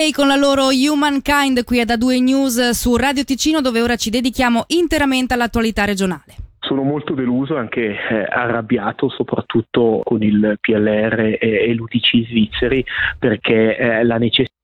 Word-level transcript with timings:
Con 0.00 0.28
la 0.28 0.34
loro 0.34 0.68
Humankind 0.68 1.62
qui 1.62 1.78
ad 1.78 1.90
A2 1.90 2.22
News 2.22 2.70
su 2.70 2.96
Radio 2.96 3.22
Ticino 3.22 3.60
dove 3.60 3.82
ora 3.82 3.96
ci 3.96 4.08
dedichiamo 4.08 4.64
interamente 4.68 5.34
all'attualità 5.34 5.84
regionale. 5.84 6.36
Sono 6.58 6.82
molto 6.82 7.12
deluso, 7.12 7.56
anche 7.56 7.90
eh, 7.90 8.26
arrabbiato 8.26 9.10
soprattutto 9.10 10.00
con 10.02 10.22
il 10.22 10.56
PLR 10.58 11.20
e, 11.20 11.38
e 11.40 11.74
l'UDC 11.74 12.26
svizzeri 12.26 12.82
perché 13.18 13.76
eh, 13.76 14.02
la 14.04 14.16
necessità 14.16 14.59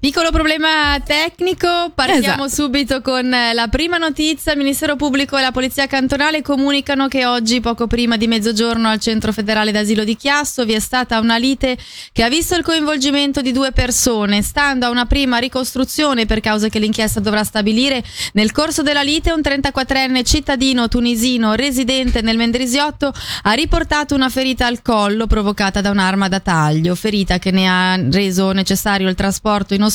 Piccolo 0.00 0.30
problema 0.30 0.98
tecnico, 1.04 1.92
partiamo 1.94 2.46
esatto. 2.46 2.62
subito 2.62 3.02
con 3.02 3.34
eh, 3.34 3.52
la 3.52 3.68
prima 3.68 3.98
notizia. 3.98 4.52
Il 4.52 4.56
Ministero 4.56 4.96
Pubblico 4.96 5.36
e 5.36 5.42
la 5.42 5.52
Polizia 5.52 5.86
Cantonale 5.86 6.40
comunicano 6.40 7.06
che 7.06 7.26
oggi, 7.26 7.60
poco 7.60 7.86
prima 7.86 8.16
di 8.16 8.26
mezzogiorno, 8.26 8.88
al 8.88 8.98
Centro 8.98 9.30
Federale 9.30 9.72
d'Asilo 9.72 10.02
di 10.02 10.16
Chiasso 10.16 10.64
vi 10.64 10.72
è 10.72 10.78
stata 10.80 11.18
una 11.18 11.36
lite 11.36 11.76
che 12.12 12.22
ha 12.22 12.30
visto 12.30 12.56
il 12.56 12.62
coinvolgimento 12.62 13.42
di 13.42 13.52
due 13.52 13.72
persone. 13.72 14.40
Stando 14.40 14.86
a 14.86 14.88
una 14.88 15.04
prima 15.04 15.36
ricostruzione 15.36 16.24
per 16.24 16.40
cause 16.40 16.70
che 16.70 16.78
l'inchiesta 16.78 17.20
dovrà 17.20 17.44
stabilire, 17.44 18.02
nel 18.32 18.52
corso 18.52 18.80
della 18.80 19.02
lite 19.02 19.32
un 19.32 19.40
34enne 19.40 20.24
cittadino 20.24 20.88
tunisino 20.88 21.52
residente 21.52 22.22
nel 22.22 22.38
Mendrisiotto 22.38 23.12
ha 23.42 23.52
riportato 23.52 24.14
una 24.14 24.30
ferita 24.30 24.64
al 24.64 24.80
collo 24.80 25.26
provocata 25.26 25.82
da 25.82 25.90
un'arma 25.90 26.28
da 26.28 26.40
taglio, 26.40 26.94
ferita 26.94 27.38
che 27.38 27.50
ne 27.50 27.68
ha 27.68 27.96
reso 28.10 28.52
necessario 28.52 29.06
il 29.06 29.14
trasporto 29.14 29.74
in 29.74 29.82
ospedale, 29.82 29.89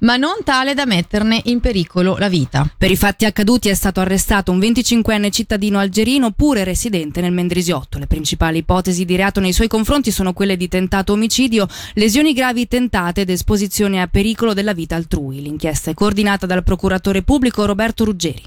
ma 0.00 0.16
non 0.16 0.38
tale 0.44 0.74
da 0.74 0.86
metterne 0.86 1.40
in 1.44 1.60
pericolo 1.60 2.16
la 2.18 2.28
vita. 2.28 2.68
Per 2.76 2.90
i 2.90 2.96
fatti 2.96 3.24
accaduti 3.24 3.68
è 3.68 3.74
stato 3.74 4.00
arrestato 4.00 4.52
un 4.52 4.58
25enne 4.58 5.30
cittadino 5.30 5.78
algerino, 5.78 6.30
pure 6.30 6.64
residente 6.64 7.20
nel 7.20 7.32
Mendrisiotto. 7.32 7.98
Le 7.98 8.06
principali 8.06 8.58
ipotesi 8.58 9.04
di 9.04 9.16
reato 9.16 9.40
nei 9.40 9.52
suoi 9.52 9.68
confronti 9.68 10.10
sono 10.10 10.32
quelle 10.32 10.56
di 10.56 10.68
tentato 10.68 11.12
omicidio, 11.12 11.66
lesioni 11.94 12.32
gravi 12.32 12.66
tentate 12.68 13.22
ed 13.22 13.30
esposizione 13.30 14.00
a 14.00 14.06
pericolo 14.06 14.54
della 14.54 14.74
vita 14.74 14.96
altrui. 14.96 15.40
L'inchiesta 15.40 15.90
è 15.90 15.94
coordinata 15.94 16.46
dal 16.46 16.62
procuratore 16.62 17.22
pubblico 17.22 17.64
Roberto 17.64 18.04
Ruggeri. 18.04 18.42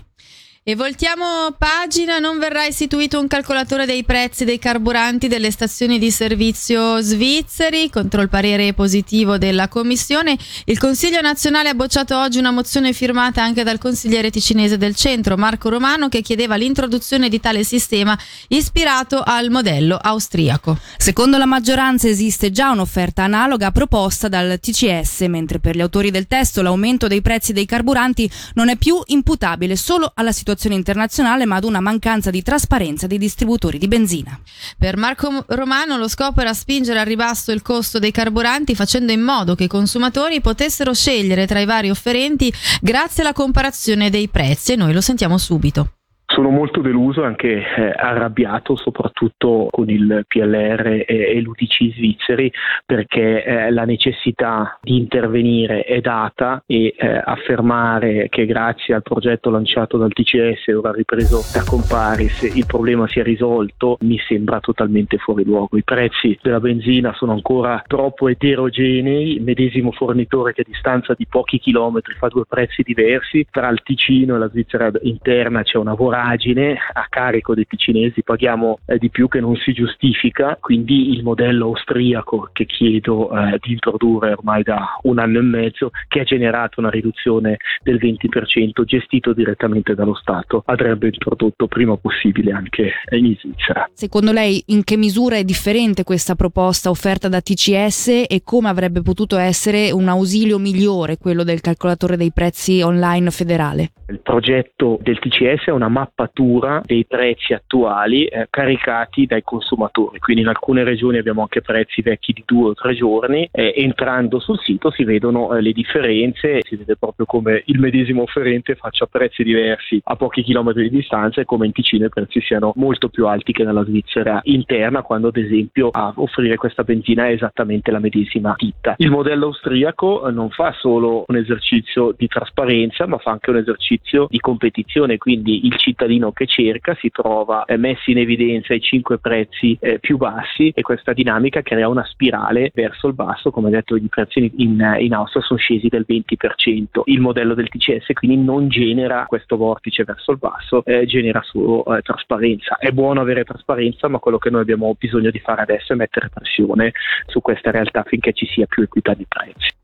E 0.65 0.77
voltiamo 0.77 1.53
pagina, 1.57 2.19
non 2.19 2.39
verrà 2.39 2.63
istituito 2.63 3.19
un 3.19 3.27
calcolatore 3.27 3.85
dei 3.85 4.05
prezzi 4.05 4.45
dei 4.45 4.59
carburanti 4.59 5.27
delle 5.27 5.51
stazioni 5.51 5.99
di 5.99 6.09
servizio 6.09 7.01
svizzeri. 7.01 7.89
Contro 7.89 8.21
il 8.21 8.29
parere 8.29 8.71
positivo 8.71 9.37
della 9.37 9.67
Commissione, 9.67 10.37
il 10.63 10.79
Consiglio 10.79 11.19
nazionale 11.19 11.67
ha 11.67 11.73
bocciato 11.73 12.17
oggi 12.17 12.39
una 12.39 12.51
mozione 12.51 12.93
firmata 12.93 13.43
anche 13.43 13.63
dal 13.63 13.77
consigliere 13.77 14.29
ticinese 14.29 14.77
del 14.77 14.95
centro, 14.95 15.35
Marco 15.35 15.67
Romano, 15.67 16.07
che 16.07 16.21
chiedeva 16.21 16.55
l'introduzione 16.55 17.27
di 17.27 17.41
tale 17.41 17.65
sistema 17.65 18.17
ispirato 18.47 19.21
al 19.21 19.49
modello 19.49 19.97
austriaco. 20.01 20.79
Secondo 20.95 21.37
la 21.37 21.45
maggioranza 21.45 22.07
esiste 22.07 22.51
già 22.51 22.71
un'offerta 22.71 23.25
analoga 23.25 23.71
proposta 23.71 24.29
dal 24.29 24.57
TCS, 24.61 25.25
mentre 25.27 25.59
per 25.59 25.75
gli 25.75 25.81
autori 25.81 26.09
del 26.09 26.27
testo 26.27 26.61
l'aumento 26.61 27.07
dei 27.07 27.21
prezzi 27.21 27.51
dei 27.51 27.65
carburanti 27.65 28.31
non 28.53 28.69
è 28.69 28.77
più 28.77 28.97
imputabile 29.07 29.75
solo 29.75 30.09
alla 30.15 30.31
situazione 30.31 30.51
situazione 30.53 30.75
internazionale 30.75 31.45
ma 31.45 31.55
ad 31.55 31.63
una 31.63 31.79
mancanza 31.79 32.29
di 32.29 32.43
trasparenza 32.43 33.07
dei 33.07 33.17
distributori 33.17 33.77
di 33.77 33.87
benzina. 33.87 34.39
Per 34.77 34.97
Marco 34.97 35.43
Romano 35.47 35.97
lo 35.97 36.07
scopo 36.07 36.41
era 36.41 36.53
spingere 36.53 36.99
al 36.99 37.05
ribasso 37.05 37.51
il 37.51 37.61
costo 37.61 37.99
dei 37.99 38.11
carburanti 38.11 38.75
facendo 38.75 39.11
in 39.11 39.21
modo 39.21 39.55
che 39.55 39.65
i 39.65 39.67
consumatori 39.67 40.41
potessero 40.41 40.93
scegliere 40.93 41.47
tra 41.47 41.59
i 41.59 41.65
vari 41.65 41.89
offerenti 41.89 42.53
grazie 42.81 43.23
alla 43.23 43.33
comparazione 43.33 44.09
dei 44.09 44.29
prezzi 44.29 44.73
e 44.73 44.75
noi 44.75 44.93
lo 44.93 45.01
sentiamo 45.01 45.37
subito. 45.37 45.93
Sono 46.33 46.49
molto 46.49 46.81
deluso, 46.81 47.23
anche 47.23 47.61
eh, 47.61 47.93
arrabbiato 47.95 48.75
soprattutto 48.75 49.67
con 49.69 49.87
il 49.91 50.25
PLR 50.27 50.87
e, 50.87 51.05
e 51.07 51.39
l'UTC 51.41 51.93
svizzeri 51.93 52.51
perché 52.83 53.43
eh, 53.43 53.69
la 53.69 53.83
necessità 53.85 54.79
di 54.81 54.97
intervenire 54.97 55.83
è 55.83 56.01
data 56.01 56.63
e 56.65 56.95
eh, 56.97 57.21
affermare 57.23 58.29
che 58.29 58.47
grazie 58.47 58.95
al 58.95 59.03
progetto 59.03 59.51
lanciato 59.51 59.99
dal 59.99 60.11
TCS 60.11 60.73
ora 60.75 60.91
ripreso 60.91 61.39
da 61.53 61.63
Comparis 61.63 62.41
il 62.55 62.65
problema 62.65 63.07
si 63.07 63.19
è 63.19 63.23
risolto 63.23 63.97
mi 64.01 64.17
sembra 64.27 64.59
totalmente 64.59 65.19
fuori 65.19 65.43
luogo. 65.43 65.77
I 65.77 65.83
prezzi 65.83 66.35
della 66.41 66.59
benzina 66.59 67.13
sono 67.13 67.33
ancora 67.33 67.83
troppo 67.85 68.27
eterogenei, 68.27 69.35
il 69.35 69.43
medesimo 69.43 69.91
fornitore 69.91 70.53
che 70.53 70.61
a 70.61 70.65
distanza 70.67 71.13
di 71.15 71.27
pochi 71.27 71.59
chilometri 71.59 72.15
fa 72.15 72.27
due 72.27 72.45
prezzi 72.47 72.81
diversi, 72.81 73.45
tra 73.51 73.69
il 73.69 73.83
Ticino 73.83 74.35
e 74.35 74.39
la 74.39 74.49
Svizzera 74.49 74.89
interna 75.03 75.61
c'è 75.61 75.77
una 75.77 75.93
voragine 75.93 76.21
voragine 76.23 76.77
a 76.93 77.05
carico 77.09 77.53
dei 77.53 77.67
ticinesi, 77.67 78.23
paghiamo 78.23 78.79
eh, 78.85 78.97
di 78.97 79.09
più 79.09 79.27
che 79.27 79.41
non 79.41 79.55
si 79.57 79.73
giustifica, 79.73 80.57
quindi 80.59 81.11
il 81.11 81.23
modello 81.23 81.67
austriaco 81.67 82.49
che 82.53 82.65
chiedo 82.65 83.29
eh, 83.31 83.59
di 83.61 83.73
introdurre 83.73 84.31
ormai 84.31 84.63
da 84.63 84.97
un 85.03 85.19
anno 85.19 85.39
e 85.39 85.41
mezzo, 85.41 85.91
che 86.07 86.21
ha 86.21 86.23
generato 86.23 86.79
una 86.79 86.89
riduzione 86.89 87.57
del 87.83 87.97
20% 87.97 88.83
gestito 88.85 89.33
direttamente 89.33 89.93
dallo 89.95 90.15
Stato, 90.15 90.63
andrebbe 90.65 91.07
introdotto 91.07 91.67
prima 91.67 91.97
possibile 91.97 92.51
anche 92.51 92.91
in 93.11 93.35
Svizzera. 93.37 93.89
Secondo 93.93 94.31
lei 94.31 94.63
in 94.67 94.83
che 94.83 94.95
misura 94.97 95.35
è 95.35 95.43
differente 95.43 96.03
questa 96.03 96.35
proposta 96.35 96.89
offerta 96.89 97.27
da 97.27 97.41
TCS 97.41 98.25
e 98.27 98.41
come 98.43 98.69
avrebbe 98.69 99.01
potuto 99.01 99.37
essere 99.37 99.91
un 99.91 100.07
ausilio 100.07 100.57
migliore 100.57 101.17
quello 101.17 101.43
del 101.43 101.61
calcolatore 101.61 102.15
dei 102.15 102.31
prezzi 102.33 102.81
online 102.81 103.29
federale? 103.31 103.91
Il 104.07 104.19
progetto 104.21 104.99
del 105.01 105.17
TCS 105.19 105.65
è 105.65 105.71
una 105.71 105.89
mappatura 106.15 106.81
dei 106.85 107.05
prezzi 107.05 107.53
attuali 107.53 108.25
eh, 108.25 108.47
caricati 108.49 109.25
dai 109.25 109.41
consumatori, 109.43 110.19
quindi 110.19 110.43
in 110.43 110.47
alcune 110.47 110.83
regioni 110.83 111.17
abbiamo 111.17 111.41
anche 111.41 111.61
prezzi 111.61 112.01
vecchi 112.01 112.33
di 112.33 112.43
due 112.45 112.69
o 112.69 112.73
tre 112.73 112.93
giorni, 112.93 113.49
eh, 113.51 113.73
entrando 113.75 114.39
sul 114.39 114.59
sito 114.59 114.91
si 114.91 115.03
vedono 115.03 115.53
eh, 115.53 115.61
le 115.61 115.71
differenze, 115.71 116.59
si 116.61 116.75
vede 116.75 116.95
proprio 116.95 117.25
come 117.25 117.63
il 117.65 117.79
medesimo 117.79 118.21
offerente 118.21 118.75
faccia 118.75 119.07
prezzi 119.07 119.43
diversi 119.43 119.99
a 120.03 120.15
pochi 120.15 120.43
chilometri 120.43 120.89
di 120.89 120.97
distanza 120.97 121.41
e 121.41 121.45
come 121.45 121.65
in 121.65 121.71
Ticino 121.71 122.05
i 122.05 122.09
prezzi 122.09 122.39
siano 122.41 122.73
molto 122.75 123.09
più 123.09 123.27
alti 123.27 123.51
che 123.51 123.63
nella 123.63 123.83
Svizzera 123.83 124.39
interna, 124.43 125.01
quando 125.01 125.29
ad 125.29 125.37
esempio 125.37 125.89
a 125.89 126.13
offrire 126.15 126.55
questa 126.55 126.83
benzina 126.83 127.27
è 127.27 127.31
esattamente 127.31 127.91
la 127.91 127.99
medesima 127.99 128.53
ditta. 128.57 128.95
Il 128.97 129.09
modello 129.09 129.47
austriaco 129.47 130.27
eh, 130.27 130.31
non 130.31 130.49
fa 130.49 130.73
solo 130.77 131.25
un 131.27 131.35
esercizio 131.35 132.13
di 132.15 132.27
trasparenza, 132.27 133.07
ma 133.07 133.17
fa 133.17 133.31
anche 133.31 133.49
un 133.49 133.57
esercizio 133.57 134.27
di 134.29 134.39
competizione, 134.39 135.17
quindi 135.17 135.65
il 135.65 135.75
cittadino 135.77 136.02
che 136.31 136.45
cerca 136.45 136.95
si 136.99 137.09
trova 137.09 137.65
messi 137.77 138.11
in 138.11 138.19
evidenza 138.19 138.73
i 138.73 138.81
cinque 138.81 139.17
prezzi 139.17 139.77
eh, 139.79 139.99
più 139.99 140.17
bassi 140.17 140.71
e 140.73 140.81
questa 140.81 141.13
dinamica 141.13 141.61
crea 141.61 141.87
una 141.87 142.05
spirale 142.05 142.71
verso 142.73 143.07
il 143.07 143.13
basso, 143.13 143.51
come 143.51 143.69
detto 143.69 143.95
i 143.95 144.07
prezzi 144.07 144.51
in, 144.57 144.95
in 144.99 145.13
Austria 145.13 145.43
sono 145.43 145.59
scesi 145.59 145.87
del 145.87 146.05
20%, 146.07 147.01
il 147.05 147.19
modello 147.19 147.53
del 147.53 147.69
TCS 147.69 148.11
quindi 148.13 148.37
non 148.37 148.69
genera 148.69 149.25
questo 149.27 149.57
vortice 149.57 150.03
verso 150.03 150.31
il 150.31 150.37
basso, 150.37 150.83
eh, 150.85 151.05
genera 151.05 151.41
solo 151.43 151.83
eh, 151.95 152.01
trasparenza. 152.01 152.77
È 152.77 152.91
buono 152.91 153.21
avere 153.21 153.43
trasparenza, 153.43 154.07
ma 154.07 154.19
quello 154.19 154.37
che 154.37 154.49
noi 154.49 154.61
abbiamo 154.61 154.95
bisogno 154.97 155.31
di 155.31 155.39
fare 155.39 155.61
adesso 155.61 155.93
è 155.93 155.95
mettere 155.95 156.29
pressione 156.29 156.91
su 157.27 157.41
questa 157.41 157.71
realtà 157.71 157.99
affinché 157.99 158.33
ci 158.33 158.45
sia 158.45 158.65
più 158.65 158.83
equità 158.83 159.13
di 159.13 159.25
prezzi. 159.27 159.81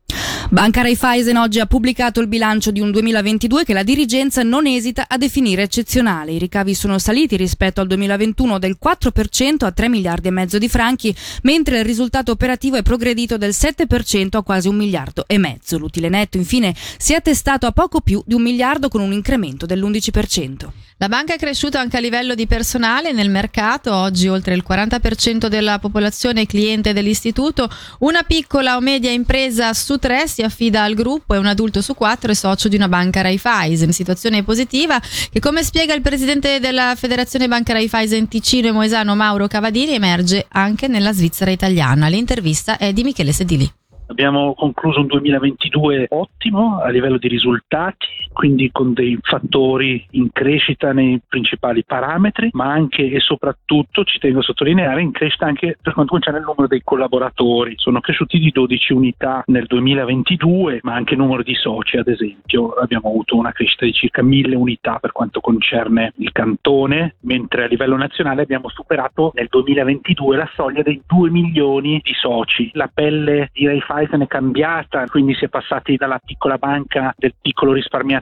Banca 0.50 0.82
Raiffeisen 0.82 1.36
oggi 1.36 1.60
ha 1.60 1.66
pubblicato 1.66 2.20
il 2.20 2.26
bilancio 2.26 2.70
di 2.70 2.80
un 2.80 2.90
2022 2.90 3.64
che 3.64 3.72
la 3.72 3.82
dirigenza 3.82 4.42
non 4.42 4.66
esita 4.66 5.04
a 5.08 5.16
definire 5.16 5.62
eccezionale. 5.62 6.32
I 6.32 6.38
ricavi 6.38 6.74
sono 6.74 6.98
saliti 6.98 7.36
rispetto 7.36 7.80
al 7.80 7.86
2021 7.86 8.58
del 8.58 8.76
4% 8.82 9.64
a 9.64 9.70
3 9.70 9.88
miliardi 9.88 10.28
e 10.28 10.32
mezzo 10.32 10.58
di 10.58 10.68
franchi, 10.68 11.14
mentre 11.42 11.78
il 11.78 11.84
risultato 11.84 12.32
operativo 12.32 12.76
è 12.76 12.82
progredito 12.82 13.38
del 13.38 13.50
7% 13.50 14.36
a 14.36 14.42
quasi 14.42 14.68
un 14.68 14.76
miliardo 14.76 15.24
e 15.26 15.38
mezzo. 15.38 15.78
L'utile 15.78 16.08
netto 16.08 16.36
infine 16.36 16.74
si 16.98 17.12
è 17.12 17.16
attestato 17.16 17.66
a 17.66 17.72
poco 17.72 18.00
più 18.00 18.22
di 18.26 18.34
un 18.34 18.42
miliardo 18.42 18.88
con 18.88 19.00
un 19.00 19.12
incremento 19.12 19.66
dell'11%. 19.66 20.89
La 21.00 21.08
banca 21.08 21.32
è 21.32 21.38
cresciuta 21.38 21.80
anche 21.80 21.96
a 21.96 22.00
livello 22.00 22.34
di 22.34 22.46
personale 22.46 23.12
nel 23.12 23.30
mercato, 23.30 23.94
oggi 23.94 24.28
oltre 24.28 24.52
il 24.52 24.62
40% 24.68 25.46
della 25.46 25.78
popolazione 25.78 26.42
è 26.42 26.46
cliente 26.46 26.92
dell'istituto, 26.92 27.70
una 28.00 28.22
piccola 28.22 28.76
o 28.76 28.80
media 28.80 29.10
impresa 29.10 29.72
su 29.72 29.96
tre 29.96 30.26
si 30.26 30.42
affida 30.42 30.82
al 30.82 30.92
gruppo 30.92 31.32
e 31.32 31.38
un 31.38 31.46
adulto 31.46 31.80
su 31.80 31.94
quattro 31.94 32.32
è 32.32 32.34
socio 32.34 32.68
di 32.68 32.76
una 32.76 32.88
banca 32.88 33.22
Raiffeisen, 33.22 33.92
situazione 33.92 34.42
positiva 34.42 35.00
che 35.00 35.40
come 35.40 35.62
spiega 35.62 35.94
il 35.94 36.02
presidente 36.02 36.60
della 36.60 36.92
Federazione 36.96 37.48
Banca 37.48 37.72
Raiffeisen 37.72 38.28
Ticino 38.28 38.68
e 38.68 38.72
Moesano 38.72 39.16
Mauro 39.16 39.46
Cavadini 39.46 39.94
emerge 39.94 40.44
anche 40.50 40.86
nella 40.86 41.14
Svizzera 41.14 41.50
italiana. 41.50 42.08
L'intervista 42.08 42.76
è 42.76 42.92
di 42.92 43.04
Michele 43.04 43.32
Sedili. 43.32 43.72
Abbiamo 44.10 44.54
concluso 44.54 44.98
un 44.98 45.06
2022 45.06 46.08
ottimo 46.10 46.80
a 46.80 46.90
livello 46.90 47.16
di 47.16 47.28
risultati, 47.28 48.06
quindi 48.32 48.70
con 48.70 48.92
dei 48.92 49.18
fattori 49.20 50.06
in 50.12 50.30
crescita 50.32 50.92
nei 50.92 51.20
principali 51.26 51.84
parametri, 51.84 52.50
ma 52.52 52.70
anche 52.70 53.10
e 53.10 53.20
soprattutto, 53.20 54.04
ci 54.04 54.18
tengo 54.18 54.40
a 54.40 54.42
sottolineare, 54.42 55.02
in 55.02 55.12
crescita 55.12 55.46
anche 55.46 55.76
per 55.80 55.92
quanto 55.92 56.12
concerne 56.12 56.38
il 56.38 56.44
numero 56.44 56.66
dei 56.66 56.82
collaboratori. 56.84 57.74
Sono 57.76 58.00
cresciuti 58.00 58.38
di 58.38 58.50
12 58.50 58.92
unità 58.92 59.42
nel 59.46 59.66
2022, 59.66 60.80
ma 60.82 60.94
anche 60.94 61.14
il 61.14 61.20
numero 61.20 61.42
di 61.42 61.54
soci, 61.54 61.96
ad 61.96 62.08
esempio, 62.08 62.70
abbiamo 62.74 63.08
avuto 63.08 63.36
una 63.36 63.52
crescita 63.52 63.84
di 63.84 63.92
circa 63.92 64.22
1000 64.22 64.56
unità 64.56 64.98
per 65.00 65.12
quanto 65.12 65.40
concerne 65.40 66.12
il 66.16 66.32
cantone, 66.32 67.16
mentre 67.20 67.64
a 67.64 67.66
livello 67.66 67.96
nazionale 67.96 68.42
abbiamo 68.42 68.68
superato 68.68 69.32
nel 69.34 69.48
2022 69.50 70.36
la 70.36 70.50
soglia 70.54 70.82
dei 70.82 71.02
2 71.06 71.30
milioni 71.30 72.00
di 72.02 72.12
soci. 72.14 72.70
La 72.74 72.90
pelle 72.92 73.50
di 73.52 73.66
Raiffeisen 73.66 74.22
è 74.22 74.26
cambiata, 74.26 75.04
quindi 75.06 75.34
si 75.34 75.44
è 75.44 75.48
passati 75.48 75.96
dalla 75.96 76.20
piccola 76.24 76.56
banca 76.56 77.14
del 77.16 77.34
piccolo 77.40 77.72
risparmiatore 77.72 78.19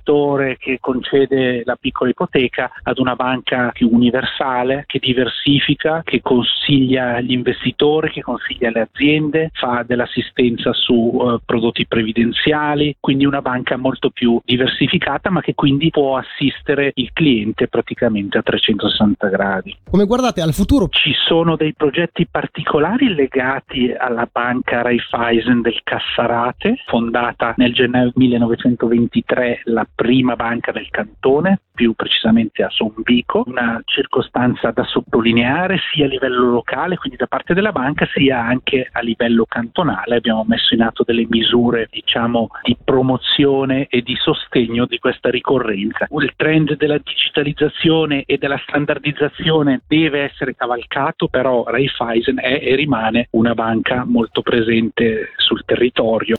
che 0.59 0.79
concede 0.81 1.63
la 1.65 1.77
piccola 1.77 2.11
ipoteca 2.11 2.71
ad 2.83 2.99
una 2.99 3.15
banca 3.15 3.71
più 3.73 3.89
universale 3.93 4.85
che 4.87 4.99
diversifica, 4.99 6.03
che 6.05 6.21
consiglia 6.21 7.21
gli 7.21 7.33
investitori, 7.33 8.11
che 8.11 8.23
consiglia 8.23 8.71
le 8.71 8.89
aziende, 8.91 9.51
fa 9.53 9.85
dell'assistenza 9.87 10.73
su 10.73 10.95
uh, 10.95 11.41
prodotti 11.45 11.87
previdenziali, 11.87 12.97
quindi 13.01 13.25
una 13.25 13.43
banca 13.43 13.77
molto 13.77 14.11
più 14.11 14.41
diversificata 14.45 15.31
ma 15.31 15.41
che 15.41 15.55
quindi 15.55 15.91
può 15.91 16.17
assistere 16.17 16.93
il 16.95 17.11
cliente 17.13 17.69
praticamente 17.69 18.39
a 18.39 18.43
360 18.43 19.29
gradi. 19.29 19.77
Come 19.91 20.05
guardate 20.05 20.41
al 20.41 20.53
futuro? 20.53 20.89
Ci 20.89 21.13
sono 21.27 21.57
dei 21.57 21.75
progetti 21.75 22.27
particolari 22.31 23.15
legati 23.15 23.93
alla 23.97 24.29
banca 24.31 24.83
Raiffeisen 24.83 25.63
del 25.63 25.81
Cassarate, 25.83 26.83
fondata 26.87 27.55
nel 27.57 27.73
gennaio 27.73 28.13
1923, 28.15 29.63
la 29.65 29.87
prima 29.95 30.37
banca 30.37 30.73
del 30.73 30.89
cantone, 30.91 31.61
più 31.75 31.95
precisamente 31.95 32.63
a 32.63 32.71
Sombico, 32.71 33.45
una 33.47 33.81
circostanza 33.85 34.71
da 34.71 34.85
sottolineare 34.85 35.79
sia 35.93 36.05
a 36.05 36.09
livello 36.09 36.51
locale, 36.51 36.97
quindi 36.97 37.17
da 37.17 37.27
parte 37.27 37.55
della 37.55 37.73
banca, 37.73 38.07
sia 38.13 38.41
anche 38.41 38.89
a 38.91 39.01
livello 39.01 39.45
cantonale. 39.49 40.17
Abbiamo 40.17 40.45
messo 40.47 40.75
in 40.75 40.83
atto 40.83 41.05
delle 41.05 41.27
misure, 41.29 41.89
diciamo, 41.91 42.49
di 42.63 42.77
promozione 42.83 43.87
e 43.89 44.03
di 44.03 44.15
sostegno 44.17 44.87
di 44.87 44.99
questa 44.99 45.31
ricorrenza. 45.31 46.07
Il 46.11 46.33
trend 46.37 46.77
della 46.77 46.99
digitalizzazione 46.99 48.25
e 48.25 48.39
della 48.39 48.61
standardizzazione 48.67 49.83
deve 49.87 50.23
essere 50.23 50.55
cavalcato, 50.55 51.29
però 51.29 51.65
Raiffeisen 51.65 52.39
è 52.41 52.59
e 52.61 52.75
rimane 52.75 53.29
una 53.31 53.55
banca 53.55 54.05
molto 54.05 54.43
presente 54.43 55.33
sul 55.37 55.65
territorio. 55.65 56.37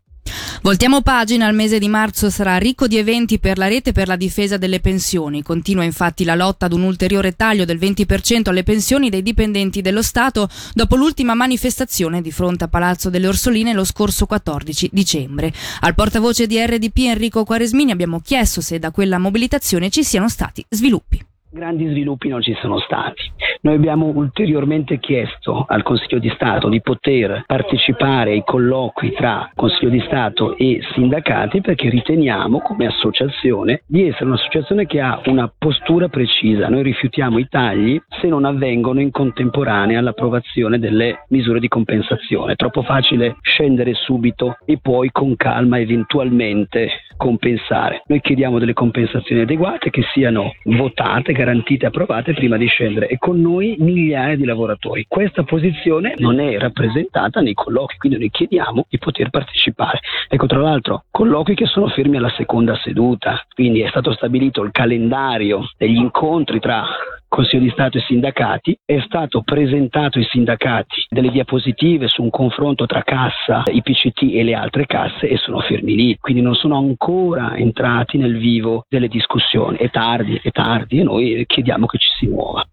Voltiamo 0.61 1.01
pagina, 1.01 1.47
il 1.47 1.55
mese 1.55 1.79
di 1.79 1.87
marzo 1.87 2.29
sarà 2.29 2.57
ricco 2.57 2.85
di 2.85 2.97
eventi 2.97 3.39
per 3.39 3.57
la 3.57 3.69
rete 3.69 3.93
per 3.93 4.07
la 4.07 4.17
difesa 4.17 4.57
delle 4.57 4.81
pensioni. 4.81 5.41
Continua 5.41 5.85
infatti 5.85 6.25
la 6.25 6.35
lotta 6.35 6.65
ad 6.65 6.73
un 6.73 6.83
ulteriore 6.83 7.35
taglio 7.37 7.63
del 7.63 7.79
20% 7.79 8.49
alle 8.49 8.63
pensioni 8.63 9.09
dei 9.09 9.23
dipendenti 9.23 9.81
dello 9.81 10.01
Stato 10.01 10.49
dopo 10.73 10.97
l'ultima 10.97 11.33
manifestazione 11.33 12.21
di 12.21 12.31
fronte 12.31 12.65
a 12.65 12.67
Palazzo 12.67 13.09
delle 13.09 13.27
Orsoline 13.27 13.71
lo 13.71 13.85
scorso 13.85 14.25
14 14.25 14.89
dicembre. 14.91 15.53
Al 15.79 15.95
portavoce 15.95 16.45
di 16.45 16.59
RDP 16.59 16.97
Enrico 17.05 17.45
Quaresmini 17.45 17.91
abbiamo 17.91 18.19
chiesto 18.19 18.59
se 18.59 18.79
da 18.79 18.91
quella 18.91 19.17
mobilitazione 19.17 19.89
ci 19.89 20.03
siano 20.03 20.27
stati 20.27 20.65
sviluppi. 20.67 21.28
Grandi 21.51 21.87
sviluppi 21.87 22.27
non 22.27 22.43
ci 22.43 22.55
sono 22.61 22.77
stati. 22.77 23.23
Noi 23.61 23.73
abbiamo 23.73 24.05
ulteriormente 24.05 24.99
chiesto 24.99 25.65
al 25.67 25.81
Consiglio 25.81 26.19
di 26.19 26.29
Stato 26.35 26.69
di 26.69 26.79
poter 26.79 27.43
partecipare 27.47 28.33
ai 28.33 28.43
colloqui 28.45 29.13
tra 29.13 29.49
Consiglio 29.55 29.89
di 29.89 29.99
Stato 30.05 30.55
e 30.55 30.79
sindacati 30.93 31.59
perché 31.61 31.89
riteniamo 31.89 32.59
come 32.59 32.85
associazione 32.85 33.81
di 33.87 34.07
essere 34.07 34.25
un'associazione 34.25 34.85
che 34.85 35.01
ha 35.01 35.19
una 35.25 35.51
postura 35.57 36.07
precisa. 36.07 36.69
Noi 36.69 36.83
rifiutiamo 36.83 37.39
i 37.39 37.47
tagli 37.49 37.99
se 38.21 38.27
non 38.27 38.45
avvengono 38.45 39.01
in 39.01 39.09
contemporanea 39.09 39.97
all'approvazione 39.97 40.77
delle 40.77 41.25
misure 41.29 41.59
di 41.59 41.67
compensazione. 41.67 42.53
È 42.53 42.57
troppo 42.57 42.83
facile 42.83 43.37
scendere 43.41 43.95
subito 43.95 44.57
e 44.65 44.77
poi 44.79 45.09
con 45.11 45.35
calma 45.35 45.79
eventualmente 45.79 46.91
compensare. 47.17 48.03
Noi 48.05 48.21
chiediamo 48.21 48.59
delle 48.59 48.73
compensazioni 48.73 49.41
adeguate 49.41 49.89
che 49.89 50.03
siano 50.13 50.53
votate, 50.63 51.33
garantite, 51.39 51.85
approvate 51.85 52.33
prima 52.33 52.57
di 52.57 52.67
scendere 52.67 53.07
e 53.07 53.17
con 53.17 53.39
noi 53.39 53.77
migliaia 53.79 54.35
di 54.35 54.43
lavoratori. 54.43 55.05
Questa 55.07 55.43
posizione 55.43 56.15
non 56.17 56.41
è 56.41 56.57
rappresentata 56.57 57.39
nei 57.39 57.53
colloqui, 57.53 57.97
quindi 57.97 58.19
noi 58.19 58.29
chiediamo 58.29 58.85
di 58.89 58.97
poter 58.97 59.29
partecipare. 59.29 59.99
Ecco, 60.27 60.47
tra 60.47 60.59
l'altro, 60.59 61.05
colloqui 61.09 61.55
che 61.55 61.65
sono 61.65 61.87
fermi 61.87 62.17
alla 62.17 62.33
seconda 62.35 62.75
seduta, 62.83 63.41
quindi 63.53 63.79
è 63.79 63.87
stato 63.87 64.11
stabilito 64.13 64.63
il 64.63 64.71
calendario 64.71 65.69
degli 65.77 65.95
incontri 65.95 66.59
tra 66.59 66.85
Consiglio 67.29 67.61
di 67.61 67.69
Stato 67.69 67.99
e 67.99 68.01
sindacati, 68.01 68.75
è 68.83 68.99
stato 69.05 69.43
presentato 69.43 70.17
ai 70.17 70.25
sindacati 70.25 71.05
delle 71.07 71.29
diapositive 71.29 72.07
su 72.07 72.23
un 72.23 72.31
confronto 72.31 72.87
tra 72.87 73.03
cassa, 73.03 73.61
IPCT 73.67 74.33
e 74.33 74.43
le 74.43 74.55
altre 74.55 74.87
casse 74.87 75.29
e 75.29 75.37
sono 75.37 75.59
fermi 75.59 75.93
lì, 75.93 76.17
quindi 76.19 76.41
non 76.41 76.55
sono 76.55 76.77
ancora 76.77 77.55
entrati 77.55 78.17
nel 78.17 78.35
vivo 78.39 78.83
delle 78.89 79.07
discussioni. 79.07 79.77
È 79.77 79.91
tardi, 79.91 80.39
è 80.41 80.49
tardi 80.49 80.99
e 80.99 81.03
noi 81.03 81.43
chiediamo 81.45 81.85
che 81.85 81.99
ci 81.99 82.09
si 82.17 82.25
muova. 82.25 82.65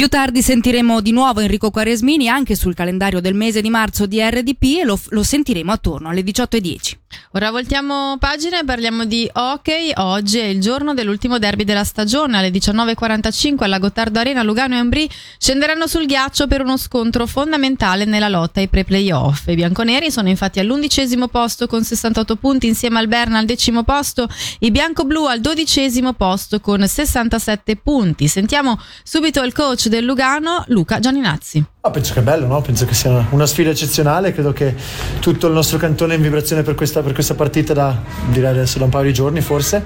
Più 0.00 0.08
tardi 0.08 0.40
sentiremo 0.40 1.02
di 1.02 1.12
nuovo 1.12 1.40
Enrico 1.40 1.70
Quaresmini 1.70 2.26
anche 2.26 2.54
sul 2.54 2.72
calendario 2.72 3.20
del 3.20 3.34
mese 3.34 3.60
di 3.60 3.68
marzo 3.68 4.06
di 4.06 4.18
RDP 4.18 4.78
e 4.80 4.84
lo, 4.84 4.98
lo 5.10 5.22
sentiremo 5.22 5.70
attorno 5.72 6.08
alle 6.08 6.22
18.10. 6.22 6.96
Ora 7.32 7.50
voltiamo 7.50 8.16
pagina 8.18 8.60
e 8.60 8.64
parliamo 8.64 9.04
di 9.04 9.28
hockey. 9.32 9.92
Oggi 9.96 10.38
è 10.38 10.44
il 10.44 10.60
giorno 10.60 10.94
dell'ultimo 10.94 11.38
derby 11.38 11.64
della 11.64 11.84
stagione. 11.84 12.38
Alle 12.38 12.50
19.45 12.50 13.62
alla 13.62 13.78
Gottardo 13.78 14.18
Arena 14.18 14.42
Lugano 14.42 14.74
e 14.74 14.78
Ambri 14.78 15.08
scenderanno 15.38 15.86
sul 15.86 16.06
ghiaccio 16.06 16.46
per 16.46 16.62
uno 16.62 16.76
scontro 16.76 17.26
fondamentale 17.26 18.04
nella 18.04 18.28
lotta 18.28 18.60
ai 18.60 18.68
pre-playoff. 18.68 19.46
I 19.48 19.54
bianconeri 19.54 20.10
sono 20.10 20.28
infatti 20.28 20.60
all'undicesimo 20.60 21.28
posto 21.28 21.66
con 21.66 21.84
68 21.84 22.36
punti 22.36 22.66
insieme 22.66 22.98
al 22.98 23.06
Berna 23.06 23.38
al 23.38 23.44
decimo 23.44 23.84
posto, 23.84 24.28
i 24.60 24.70
bianco-blu 24.70 25.26
al 25.26 25.40
dodicesimo 25.40 26.14
posto 26.14 26.58
con 26.60 26.86
67 26.86 27.76
punti. 27.76 28.28
Sentiamo 28.28 28.80
subito 29.04 29.42
il 29.42 29.52
coach 29.52 29.88
del 29.90 30.04
Lugano, 30.04 30.64
Luca 30.68 31.00
Gianninazzi. 31.00 31.62
Oh, 31.82 31.90
penso 31.92 32.12
che 32.12 32.20
è 32.20 32.22
bello, 32.22 32.46
no? 32.46 32.60
penso 32.60 32.84
che 32.84 32.92
sia 32.92 33.26
una 33.30 33.46
sfida 33.46 33.70
eccezionale, 33.70 34.34
credo 34.34 34.52
che 34.52 34.74
tutto 35.18 35.46
il 35.46 35.54
nostro 35.54 35.78
cantone 35.78 36.12
è 36.12 36.16
in 36.16 36.22
vibrazione 36.22 36.62
per 36.62 36.74
questa, 36.74 37.00
per 37.00 37.14
questa 37.14 37.32
partita 37.32 37.72
da, 37.72 37.96
direi 38.26 38.50
adesso 38.50 38.76
da 38.76 38.84
un 38.84 38.90
paio 38.90 39.06
di 39.06 39.14
giorni 39.14 39.40
forse, 39.40 39.82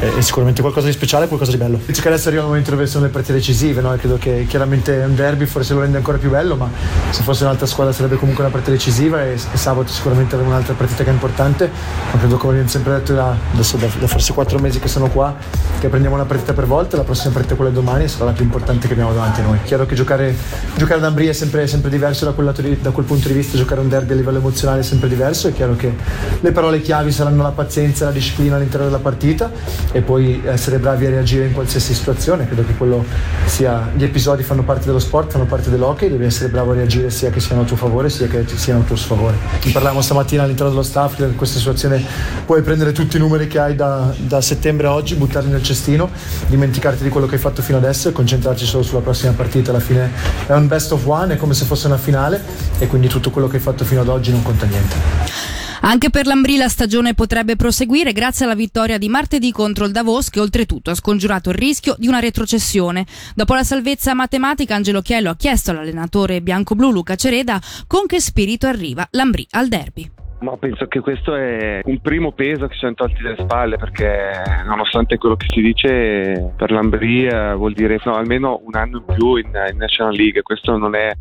e 0.00 0.22
sicuramente 0.22 0.62
qualcosa 0.62 0.86
di 0.86 0.94
speciale, 0.94 1.26
qualcosa 1.26 1.50
di 1.50 1.58
bello. 1.58 1.76
Penso 1.84 2.00
che 2.00 2.08
adesso 2.08 2.28
arriva 2.28 2.44
il 2.44 2.48
momento 2.48 2.70
dove 2.70 2.86
sono 2.86 3.04
le 3.04 3.10
partite 3.10 3.34
decisive, 3.34 3.82
no? 3.82 3.94
credo 3.96 4.16
che 4.16 4.46
chiaramente 4.48 4.92
un 5.06 5.14
derby 5.14 5.44
forse 5.44 5.74
lo 5.74 5.80
rende 5.80 5.98
ancora 5.98 6.16
più 6.16 6.30
bello, 6.30 6.56
ma 6.56 6.66
se 7.10 7.22
fosse 7.22 7.44
un'altra 7.44 7.66
squadra 7.66 7.92
sarebbe 7.92 8.16
comunque 8.16 8.42
una 8.42 8.50
partita 8.50 8.72
decisiva 8.72 9.22
e, 9.22 9.34
e 9.34 9.56
sabato 9.58 9.92
sicuramente 9.92 10.36
avremo 10.36 10.54
un'altra 10.54 10.72
partita 10.72 11.04
che 11.04 11.10
è 11.10 11.12
importante, 11.12 11.70
ma 12.10 12.18
credo 12.20 12.38
come 12.38 12.52
abbiamo 12.52 12.70
sempre 12.70 12.94
detto 12.94 13.12
da, 13.12 13.36
adesso 13.52 13.76
da, 13.76 13.86
da 13.98 14.06
forse 14.06 14.32
quattro 14.32 14.58
mesi 14.60 14.78
che 14.78 14.88
sono 14.88 15.10
qua, 15.10 15.36
che 15.78 15.88
prendiamo 15.88 16.16
una 16.16 16.24
partita 16.24 16.54
per 16.54 16.64
volta, 16.64 16.96
la 16.96 17.04
prossima 17.04 17.34
partita 17.34 17.54
quella 17.54 17.70
domani 17.70 18.08
sarà 18.08 18.24
la 18.24 18.32
più 18.32 18.44
importante 18.44 18.86
che 18.86 18.94
abbiamo 18.94 19.12
davanti 19.12 19.40
a 19.40 19.44
noi. 19.44 19.58
Chiaro 19.64 19.84
che 19.84 19.94
giocare, 19.94 20.34
giocare 20.76 21.00
ad 21.00 21.04
Ambria 21.04 21.32
sempre, 21.34 21.66
sempre 21.66 21.90
diverso 21.90 22.24
da 22.24 22.32
quel, 22.32 22.52
di, 22.56 22.78
da 22.80 22.90
quel, 22.90 23.04
punto 23.04 23.28
di 23.28 23.34
vista, 23.34 23.56
giocare 23.56 23.80
un 23.80 23.88
derby 23.88 24.12
a 24.12 24.16
livello 24.16 24.38
emozionale 24.38 24.80
è 24.80 24.82
sempre 24.82 25.08
diverso, 25.08 25.48
è 25.48 25.52
chiaro 25.52 25.76
che 25.76 25.92
le 26.40 26.52
parole 26.52 26.80
chiavi 26.80 27.12
saranno 27.12 27.42
la 27.42 27.50
pazienza 27.50 28.06
la 28.06 28.10
disciplina 28.10 28.56
all'interno 28.56 28.86
della 28.86 28.98
partita 28.98 29.50
e 29.92 30.00
poi 30.00 30.42
essere 30.44 30.78
bravi 30.78 31.06
a 31.06 31.10
reagire 31.10 31.46
in 31.46 31.52
qualsiasi 31.52 31.94
situazione, 31.94 32.46
credo 32.46 32.64
che 32.64 32.74
quello 32.74 33.04
sia, 33.46 33.90
gli 33.94 34.04
episodi 34.04 34.42
fanno 34.42 34.62
parte 34.62 34.86
dello 34.86 34.98
sport, 34.98 35.32
fanno 35.32 35.46
parte 35.46 35.70
dell'hockey, 35.70 36.08
devi 36.08 36.24
essere 36.24 36.48
bravo 36.48 36.72
a 36.72 36.74
reagire 36.74 37.10
sia 37.10 37.30
che 37.30 37.40
siano 37.40 37.62
a 37.62 37.64
tuo 37.64 37.76
favore 37.76 38.08
sia 38.08 38.26
che 38.26 38.44
siano 38.54 38.80
a 38.80 38.82
tuo 38.84 38.96
sfavore. 38.96 39.36
Ne 39.64 39.72
parlavamo 39.72 40.00
stamattina 40.00 40.42
all'interno 40.42 40.70
dello 40.70 40.82
staff, 40.82 41.18
in 41.18 41.36
questa 41.36 41.58
situazione 41.58 42.02
puoi 42.44 42.62
prendere 42.62 42.92
tutti 42.92 43.16
i 43.16 43.20
numeri 43.20 43.46
che 43.46 43.58
hai 43.58 43.74
da, 43.74 44.12
da 44.16 44.40
settembre 44.40 44.86
a 44.86 44.92
oggi, 44.92 45.14
buttarli 45.14 45.50
nel 45.50 45.62
cestino, 45.62 46.10
dimenticarti 46.46 47.02
di 47.02 47.08
quello 47.08 47.26
che 47.26 47.34
hai 47.34 47.40
fatto 47.40 47.62
fino 47.62 47.78
adesso 47.78 48.08
e 48.08 48.12
concentrarci 48.12 48.66
solo 48.66 48.82
sulla 48.82 49.00
prossima 49.00 49.32
partita, 49.32 49.70
alla 49.70 49.80
fine 49.80 50.10
è 50.46 50.52
un 50.52 50.66
best 50.66 50.92
of 50.92 51.06
one, 51.06 51.23
è 51.32 51.36
come 51.36 51.54
se 51.54 51.64
fosse 51.64 51.86
una 51.86 51.96
finale 51.96 52.42
e 52.78 52.86
quindi 52.86 53.08
tutto 53.08 53.30
quello 53.30 53.48
che 53.48 53.56
hai 53.56 53.62
fatto 53.62 53.84
fino 53.84 54.02
ad 54.02 54.08
oggi 54.08 54.30
non 54.30 54.42
conta 54.42 54.66
niente. 54.66 55.54
Anche 55.86 56.08
per 56.08 56.26
l'Ambri 56.26 56.56
la 56.56 56.68
stagione 56.68 57.12
potrebbe 57.12 57.56
proseguire 57.56 58.12
grazie 58.12 58.46
alla 58.46 58.54
vittoria 58.54 58.96
di 58.96 59.08
martedì 59.08 59.52
contro 59.52 59.84
il 59.84 59.92
Davos 59.92 60.30
che 60.30 60.40
oltretutto 60.40 60.90
ha 60.90 60.94
scongiurato 60.94 61.50
il 61.50 61.56
rischio 61.56 61.94
di 61.98 62.06
una 62.06 62.20
retrocessione. 62.20 63.04
Dopo 63.34 63.54
la 63.54 63.64
salvezza 63.64 64.14
matematica 64.14 64.74
Angelo 64.74 65.02
Chiello 65.02 65.30
ha 65.30 65.36
chiesto 65.36 65.72
all'allenatore 65.72 66.40
bianco-blu 66.40 66.90
Luca 66.90 67.16
Cereda 67.16 67.60
con 67.86 68.06
che 68.06 68.18
spirito 68.18 68.66
arriva 68.66 69.06
l'Ambri 69.10 69.46
al 69.50 69.68
derby 69.68 70.10
Ma 70.44 70.58
penso 70.58 70.86
che 70.88 71.00
questo 71.00 71.34
è 71.34 71.80
un 71.84 72.00
primo 72.00 72.32
peso 72.32 72.66
che 72.66 72.74
ci 72.74 72.80
siamo 72.80 72.92
tolti 72.92 73.22
dalle 73.22 73.38
spalle 73.38 73.78
perché 73.78 74.30
nonostante 74.66 75.16
quello 75.16 75.36
che 75.36 75.46
si 75.48 75.62
dice 75.62 76.52
per 76.54 76.70
l'Ambria 76.70 77.54
vuol 77.54 77.72
dire 77.72 77.98
no, 78.04 78.14
almeno 78.14 78.60
un 78.62 78.74
anno 78.74 78.98
in 78.98 79.14
più 79.14 79.36
in, 79.36 79.46
in 79.46 79.78
National 79.78 80.12
League, 80.14 80.42
questo 80.42 80.76
non 80.76 80.94
è, 80.94 81.12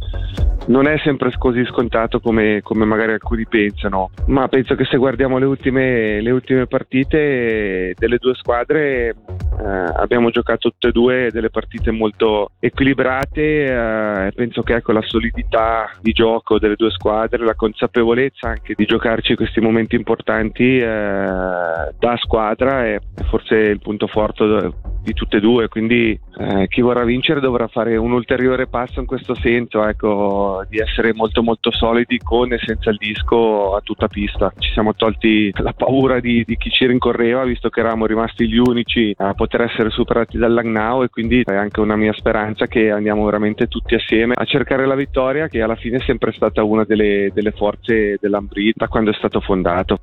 non 0.67 0.87
è 0.87 0.97
sempre 0.97 1.31
così 1.37 1.63
scontato 1.67 2.19
come, 2.19 2.59
come, 2.63 2.83
magari 2.83 3.13
alcuni 3.13 3.47
pensano, 3.47 4.09
ma 4.25 4.49
penso 4.49 4.75
che 4.75 4.83
se 4.83 4.97
guardiamo 4.97 5.37
le 5.37 5.45
ultime, 5.45 6.19
le 6.19 6.31
ultime 6.31 6.67
partite 6.67 7.93
delle 7.97 8.17
due 8.17 8.33
squadre 8.33 9.15
eh, 9.59 9.91
abbiamo 9.95 10.29
giocato 10.29 10.69
tutte 10.69 10.87
e 10.89 10.91
due 10.91 11.29
delle 11.31 11.49
partite 11.49 11.91
molto 11.91 12.51
equilibrate 12.59 13.65
eh, 13.65 14.31
penso 14.33 14.61
che 14.61 14.75
ecco, 14.75 14.91
la 14.91 15.01
solidità 15.01 15.91
di 16.01 16.11
gioco 16.11 16.59
delle 16.59 16.75
due 16.75 16.91
squadre, 16.91 17.43
la 17.43 17.55
consapevolezza 17.55 18.49
anche 18.49 18.73
di 18.75 18.85
giocarci 18.85 19.35
questi 19.35 19.59
momenti 19.59 19.95
importanti 19.95 20.77
eh, 20.77 20.85
da 20.85 22.17
squadra 22.17 22.85
è 22.85 22.99
forse 23.29 23.55
il 23.55 23.79
punto 23.79 24.07
forte 24.07 24.71
di 25.01 25.13
tutte 25.13 25.37
e 25.37 25.39
due, 25.39 25.67
quindi 25.67 26.19
eh, 26.37 26.67
chi 26.67 26.81
vorrà 26.81 27.03
vincere 27.03 27.39
dovrà 27.39 27.67
fare 27.67 27.95
un 27.95 28.11
ulteriore 28.11 28.67
passo 28.67 28.99
in 28.99 29.05
questo 29.05 29.35
senso, 29.35 29.85
ecco, 29.85 30.65
di 30.67 30.79
essere 30.79 31.13
molto 31.13 31.43
molto 31.43 31.71
solidi 31.71 32.17
con 32.17 32.51
e 32.51 32.59
senza 32.59 32.89
il 32.89 32.97
disco 32.97 33.75
a 33.75 33.81
tutta 33.81 34.07
pista. 34.07 34.51
Ci 34.57 34.71
siamo 34.71 34.95
tolti 34.95 35.51
la 35.57 35.73
paura 35.73 36.19
di, 36.19 36.43
di 36.45 36.57
chi 36.57 36.71
ci 36.71 36.87
rincorreva, 36.87 37.43
visto 37.43 37.69
che 37.69 37.81
eravamo 37.81 38.07
rimasti 38.07 38.47
gli 38.47 38.57
unici 38.57 39.13
a 39.17 39.33
poter 39.33 39.61
essere 39.61 39.91
superati 39.91 40.37
dal 40.37 40.53
Langnau 40.53 41.03
e 41.03 41.09
quindi 41.09 41.43
è 41.45 41.53
anche 41.53 41.79
una 41.79 41.95
mia 41.95 42.13
speranza 42.13 42.65
che 42.65 42.89
andiamo 42.89 43.25
veramente 43.25 43.67
tutti 43.67 43.93
assieme 43.93 44.33
a 44.35 44.45
cercare 44.45 44.87
la 44.87 44.95
vittoria, 44.95 45.47
che 45.47 45.61
alla 45.61 45.75
fine 45.75 45.97
è 45.97 46.03
sempre 46.03 46.31
stata 46.31 46.63
una 46.63 46.83
delle, 46.83 47.29
delle 47.33 47.51
forze 47.51 48.17
dell'Ambrita 48.19 48.87
quando 48.87 49.11
è 49.11 49.13
stato 49.13 49.39
fondato. 49.39 49.99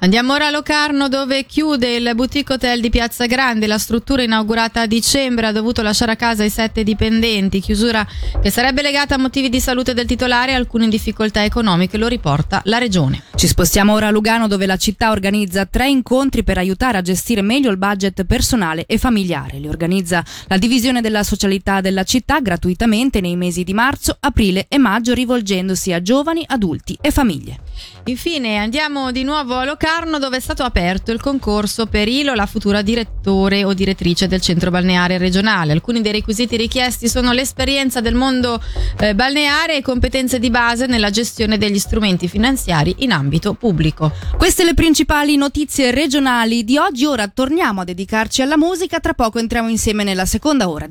Andiamo 0.00 0.32
ora 0.32 0.48
a 0.48 0.50
Locarno 0.50 1.08
dove 1.08 1.44
chiude 1.44 1.94
il 1.94 2.10
boutique 2.16 2.54
hotel 2.54 2.80
di 2.80 2.90
Piazza 2.90 3.26
Grande, 3.26 3.68
la 3.68 3.78
struttura 3.78 4.22
inaugurata 4.22 4.80
a 4.80 4.86
dicembre 4.86 5.51
dovuto 5.52 5.82
lasciare 5.82 6.12
a 6.12 6.16
casa 6.16 6.44
i 6.44 6.50
sette 6.50 6.82
dipendenti, 6.82 7.60
chiusura 7.60 8.06
che 8.40 8.50
sarebbe 8.50 8.82
legata 8.82 9.14
a 9.14 9.18
motivi 9.18 9.48
di 9.48 9.60
salute 9.60 9.94
del 9.94 10.06
titolare 10.06 10.52
e 10.52 10.54
alcune 10.54 10.88
difficoltà 10.88 11.44
economiche, 11.44 11.98
lo 11.98 12.08
riporta 12.08 12.60
la 12.64 12.78
regione. 12.78 13.22
Ci 13.34 13.46
spostiamo 13.46 13.92
ora 13.92 14.08
a 14.08 14.10
Lugano 14.10 14.48
dove 14.48 14.66
la 14.66 14.76
città 14.76 15.10
organizza 15.10 15.66
tre 15.66 15.88
incontri 15.88 16.42
per 16.42 16.58
aiutare 16.58 16.98
a 16.98 17.02
gestire 17.02 17.42
meglio 17.42 17.70
il 17.70 17.76
budget 17.76 18.24
personale 18.24 18.84
e 18.86 18.98
familiare. 18.98 19.58
Li 19.58 19.68
organizza 19.68 20.24
la 20.48 20.58
divisione 20.58 21.00
della 21.00 21.22
socialità 21.22 21.80
della 21.80 22.04
città 22.04 22.40
gratuitamente 22.40 23.20
nei 23.20 23.36
mesi 23.36 23.64
di 23.64 23.74
marzo, 23.74 24.16
aprile 24.18 24.66
e 24.68 24.78
maggio 24.78 25.14
rivolgendosi 25.14 25.92
a 25.92 26.02
giovani, 26.02 26.44
adulti 26.46 26.98
e 27.00 27.10
famiglie. 27.10 27.58
Infine 28.04 28.56
andiamo 28.56 29.12
di 29.12 29.22
nuovo 29.22 29.56
a 29.56 29.64
Locarno 29.64 30.18
dove 30.18 30.38
è 30.38 30.40
stato 30.40 30.64
aperto 30.64 31.12
il 31.12 31.20
concorso 31.20 31.86
per 31.86 32.08
Ilo, 32.08 32.34
la 32.34 32.46
futura 32.46 32.82
direttore 32.82 33.62
o 33.62 33.72
direttrice 33.72 34.26
del 34.26 34.40
centro 34.40 34.70
balneare 34.70 35.18
regionale. 35.18 35.72
Alcuni 35.72 36.00
dei 36.00 36.12
requisiti 36.12 36.56
richiesti 36.56 37.08
sono 37.08 37.30
l'esperienza 37.32 38.00
del 38.00 38.14
mondo 38.14 38.60
eh, 38.98 39.14
balneare 39.14 39.76
e 39.76 39.82
competenze 39.82 40.38
di 40.40 40.50
base 40.50 40.86
nella 40.86 41.10
gestione 41.10 41.58
degli 41.58 41.78
strumenti 41.78 42.26
finanziari 42.26 42.96
in 42.98 43.12
ambito 43.12 43.54
pubblico. 43.54 44.10
Queste 44.36 44.64
le 44.64 44.74
principali 44.74 45.36
notizie 45.36 45.92
regionali 45.92 46.64
di 46.64 46.78
oggi. 46.78 47.04
Ora 47.04 47.28
torniamo 47.28 47.82
a 47.82 47.84
dedicarci 47.84 48.42
alla 48.42 48.56
musica. 48.56 48.98
Tra 48.98 49.12
poco 49.12 49.38
entriamo 49.38 49.68
insieme 49.68 50.02
nella 50.02 50.26
seconda 50.26 50.68
ora 50.68 50.86
di 50.86 50.90